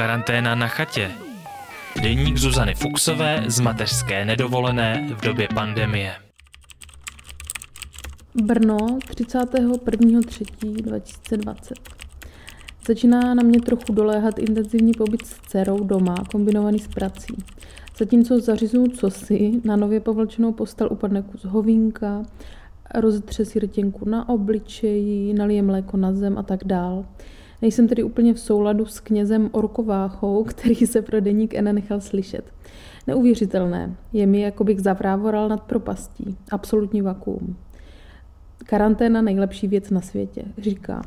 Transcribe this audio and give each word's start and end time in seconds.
Karanténa 0.00 0.54
na 0.54 0.68
chatě. 0.68 1.10
Deník 2.02 2.36
Zuzany 2.36 2.74
Fuxové 2.74 3.44
z 3.46 3.60
mateřské 3.60 4.24
nedovolené 4.24 5.08
v 5.18 5.20
době 5.20 5.48
pandemie. 5.54 6.12
Brno 8.42 8.76
31.3.2020. 8.76 11.54
Začíná 12.86 13.34
na 13.34 13.42
mě 13.42 13.60
trochu 13.60 13.92
doléhat 13.92 14.38
intenzivní 14.38 14.92
pobyt 14.92 15.26
s 15.26 15.40
dcerou 15.40 15.84
doma, 15.84 16.14
kombinovaný 16.30 16.78
s 16.78 16.88
prací. 16.88 17.36
Zatímco 17.98 18.40
zařizuju 18.40 18.88
cosi, 18.88 19.52
na 19.64 19.76
nově 19.76 20.00
povlčenou 20.00 20.52
postel 20.52 20.88
upadne 20.90 21.22
kus 21.22 21.44
hovínka, 21.44 22.22
rozetře 22.94 23.44
si 23.44 23.58
rtěnku 23.58 24.08
na 24.08 24.28
obličeji, 24.28 25.34
nalije 25.34 25.62
mléko 25.62 25.96
na 25.96 26.12
zem 26.12 26.38
a 26.38 26.42
tak 26.42 26.64
dál. 26.64 27.04
Nejsem 27.62 27.88
tedy 27.88 28.02
úplně 28.02 28.34
v 28.34 28.40
souladu 28.40 28.86
s 28.86 29.00
knězem 29.00 29.48
Orkováchou, 29.52 30.44
který 30.48 30.74
se 30.74 31.02
pro 31.02 31.20
deník 31.20 31.54
N 31.54 31.74
nechal 31.74 32.00
slyšet. 32.00 32.44
Neuvěřitelné. 33.06 33.96
Je 34.12 34.26
mi, 34.26 34.40
jako 34.40 34.64
bych 34.64 34.80
zavrávoral 34.80 35.48
nad 35.48 35.62
propastí. 35.62 36.36
Absolutní 36.50 37.02
vakuum. 37.02 37.56
Karanténa 38.64 39.22
nejlepší 39.22 39.68
věc 39.68 39.90
na 39.90 40.00
světě, 40.00 40.44
říká. 40.58 41.02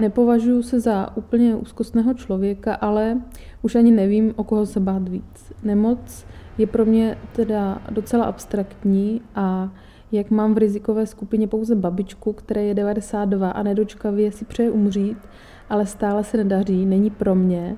Nepovažuji 0.00 0.62
se 0.62 0.80
za 0.80 1.16
úplně 1.16 1.56
úzkostného 1.56 2.14
člověka, 2.14 2.74
ale 2.74 3.20
už 3.62 3.74
ani 3.74 3.90
nevím, 3.90 4.32
o 4.36 4.44
koho 4.44 4.66
se 4.66 4.80
bát 4.80 5.08
víc. 5.08 5.52
Nemoc 5.62 6.26
je 6.58 6.66
pro 6.66 6.84
mě 6.84 7.18
teda 7.32 7.82
docela 7.90 8.24
abstraktní 8.24 9.20
a 9.34 9.72
jak 10.12 10.30
mám 10.30 10.54
v 10.54 10.58
rizikové 10.58 11.06
skupině 11.06 11.48
pouze 11.48 11.74
babičku, 11.74 12.32
které 12.32 12.64
je 12.64 12.74
92 12.74 13.50
a 13.50 13.62
nedočkavě 13.62 14.32
si 14.32 14.44
přeje 14.44 14.70
umřít, 14.70 15.18
ale 15.68 15.86
stále 15.86 16.24
se 16.24 16.36
nedaří, 16.36 16.86
není 16.86 17.10
pro 17.10 17.34
mě, 17.34 17.76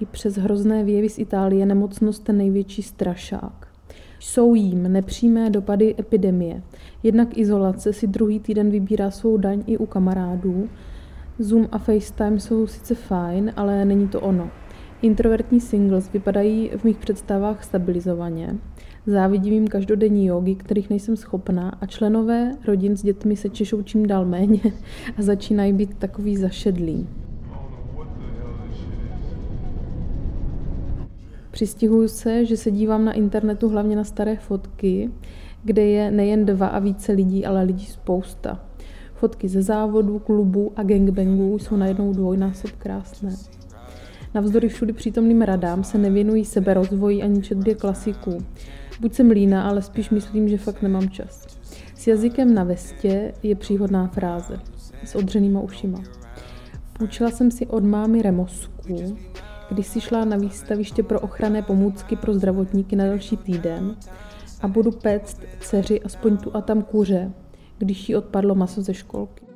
i 0.00 0.06
přes 0.06 0.36
hrozné 0.36 0.84
věvy 0.84 1.08
z 1.08 1.18
Itálie 1.18 1.66
nemocnost 1.66 2.24
ten 2.24 2.38
největší 2.38 2.82
strašák. 2.82 3.68
Jsou 4.20 4.54
jím 4.54 4.92
nepřímé 4.92 5.50
dopady 5.50 5.94
epidemie. 5.98 6.62
Jednak 7.02 7.38
izolace 7.38 7.92
si 7.92 8.06
druhý 8.06 8.40
týden 8.40 8.70
vybírá 8.70 9.10
svou 9.10 9.36
daň 9.36 9.62
i 9.66 9.78
u 9.78 9.86
kamarádů. 9.86 10.68
Zoom 11.38 11.68
a 11.72 11.78
FaceTime 11.78 12.40
jsou 12.40 12.66
sice 12.66 12.94
fajn, 12.94 13.52
ale 13.56 13.84
není 13.84 14.08
to 14.08 14.20
ono. 14.20 14.50
Introvertní 15.02 15.60
singles 15.60 16.12
vypadají 16.12 16.70
v 16.76 16.84
mých 16.84 16.96
představách 16.96 17.64
stabilizovaně. 17.64 18.58
Závidím 19.06 19.52
jim 19.52 19.68
každodenní 19.68 20.26
jogy, 20.26 20.54
kterých 20.54 20.90
nejsem 20.90 21.16
schopná 21.16 21.70
a 21.80 21.86
členové 21.86 22.52
rodin 22.66 22.96
s 22.96 23.02
dětmi 23.02 23.36
se 23.36 23.48
češou 23.48 23.82
čím 23.82 24.06
dál 24.06 24.24
méně 24.24 24.60
a 25.18 25.22
začínají 25.22 25.72
být 25.72 25.94
takový 25.98 26.36
zašedlí. 26.36 27.08
Přistihuju 31.50 32.08
se, 32.08 32.44
že 32.44 32.56
se 32.56 32.70
dívám 32.70 33.04
na 33.04 33.12
internetu 33.12 33.68
hlavně 33.68 33.96
na 33.96 34.04
staré 34.04 34.36
fotky, 34.36 35.10
kde 35.64 35.82
je 35.82 36.10
nejen 36.10 36.44
dva 36.44 36.66
a 36.66 36.78
více 36.78 37.12
lidí, 37.12 37.46
ale 37.46 37.62
lidí 37.62 37.86
spousta. 37.86 38.60
Fotky 39.14 39.48
ze 39.48 39.62
závodu, 39.62 40.18
klubů 40.18 40.72
a 40.76 40.82
gangbangů 40.82 41.58
jsou 41.58 41.76
najednou 41.76 42.12
dvojnásob 42.12 42.70
krásné. 42.70 43.30
Navzdory 44.34 44.68
všudy 44.68 44.92
přítomným 44.92 45.42
radám 45.42 45.84
se 45.84 45.98
nevěnují 45.98 46.44
sebe 46.44 46.74
rozvoji 46.74 47.22
ani 47.22 47.42
četbě 47.42 47.74
klasiků. 47.74 48.38
Buď 49.00 49.14
jsem 49.14 49.30
lína, 49.30 49.68
ale 49.68 49.82
spíš 49.82 50.10
myslím, 50.10 50.48
že 50.48 50.58
fakt 50.58 50.82
nemám 50.82 51.10
čas. 51.10 51.46
S 51.94 52.06
jazykem 52.06 52.54
na 52.54 52.64
vestě 52.64 53.32
je 53.42 53.54
příhodná 53.54 54.06
fráze. 54.06 54.60
S 55.04 55.14
odřenýma 55.14 55.60
ušima. 55.60 56.02
Půjčila 56.92 57.30
jsem 57.30 57.50
si 57.50 57.66
od 57.66 57.84
mámy 57.84 58.22
remosku, 58.22 59.16
když 59.70 59.86
si 59.86 60.00
šla 60.00 60.24
na 60.24 60.36
výstaviště 60.36 61.02
pro 61.02 61.20
ochranné 61.20 61.62
pomůcky 61.62 62.16
pro 62.16 62.34
zdravotníky 62.34 62.96
na 62.96 63.06
další 63.06 63.36
týden 63.36 63.96
a 64.60 64.68
budu 64.68 64.90
péct 64.92 65.40
dceři 65.60 66.02
aspoň 66.02 66.36
tu 66.36 66.56
a 66.56 66.60
tam 66.60 66.82
kuře, 66.82 67.32
když 67.78 68.08
jí 68.08 68.16
odpadlo 68.16 68.54
maso 68.54 68.82
ze 68.82 68.94
školky. 68.94 69.46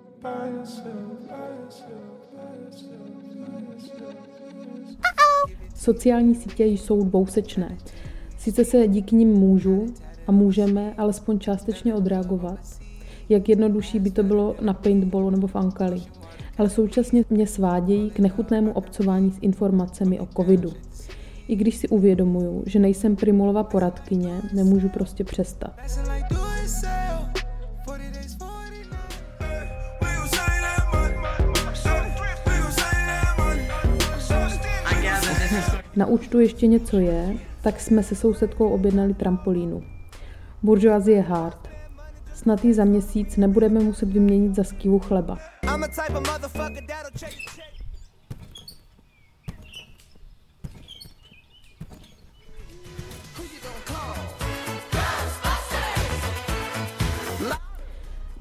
Sociální 5.74 6.34
sítě 6.34 6.64
jsou 6.64 7.04
dvousečné. 7.04 7.78
Sice 8.38 8.64
se 8.64 8.88
díky 8.88 9.16
nim 9.16 9.28
můžu 9.28 9.86
a 10.26 10.32
můžeme 10.32 10.94
alespoň 10.94 11.38
částečně 11.38 11.94
odreagovat, 11.94 12.58
jak 13.28 13.48
jednodušší 13.48 13.98
by 13.98 14.10
to 14.10 14.22
bylo 14.22 14.56
na 14.60 14.74
paintballu 14.74 15.30
nebo 15.30 15.46
v 15.46 15.56
Ankali. 15.56 16.02
Ale 16.58 16.70
současně 16.70 17.24
mě 17.30 17.46
svádějí 17.46 18.10
k 18.10 18.18
nechutnému 18.18 18.72
obcování 18.72 19.30
s 19.30 19.38
informacemi 19.40 20.20
o 20.20 20.28
covidu. 20.36 20.72
I 21.48 21.56
když 21.56 21.76
si 21.76 21.88
uvědomuju, 21.88 22.62
že 22.66 22.78
nejsem 22.78 23.16
primulova 23.16 23.64
poradkyně, 23.64 24.42
nemůžu 24.54 24.88
prostě 24.88 25.24
přestat. 25.24 25.72
Na 36.00 36.06
účtu 36.06 36.40
ještě 36.40 36.66
něco 36.66 36.98
je, 36.98 37.36
tak 37.62 37.80
jsme 37.80 38.02
se 38.02 38.14
sousedkou 38.14 38.68
objednali 38.68 39.14
trampolínu. 39.14 39.82
Buržoazie 40.62 41.20
hard. 41.20 41.68
Snad 42.34 42.64
za 42.64 42.84
měsíc 42.84 43.36
nebudeme 43.36 43.80
muset 43.80 44.08
vyměnit 44.08 44.54
za 44.54 44.64
skývu 44.64 44.98
chleba. 44.98 45.38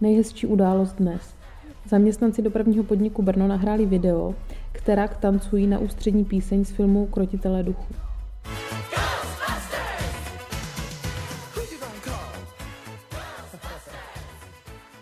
Nejhezčí 0.02 0.48
událost 0.48 0.94
dnes. 0.94 1.39
Zaměstnanci 1.90 2.42
dopravního 2.42 2.84
podniku 2.84 3.22
Brno 3.22 3.48
nahráli 3.48 3.86
video, 3.86 4.36
která 4.72 5.08
tancují 5.08 5.68
na 5.68 5.80
ústřední 5.80 6.26
píseň 6.26 6.66
z 6.66 6.72
filmu 6.72 7.06
Krotitelé 7.06 7.64
duchu. 7.64 7.94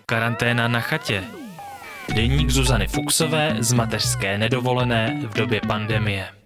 Karanténa 0.05 0.67
na 0.67 0.79
chatě. 0.79 1.23
Deník 2.15 2.49
Zuzany 2.49 2.87
Fuxové 2.87 3.55
z 3.59 3.73
mateřské 3.73 4.37
nedovolené 4.37 5.21
v 5.29 5.33
době 5.33 5.61
pandemie. 5.67 6.36